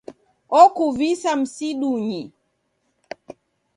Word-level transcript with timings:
Okuvisa 0.61 1.35
msidunyi 1.39 2.21